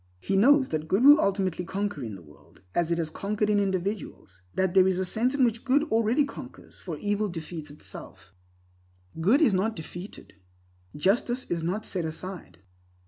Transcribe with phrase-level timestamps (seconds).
[0.19, 3.59] He knows that good will ultimately conquer in the world, as it has conquered in
[3.59, 8.33] individuals; that there is a sense in which good already conquers, for evil defeats itself.
[9.19, 10.33] Good is not defeated;
[10.95, 12.61] justice is not set aside.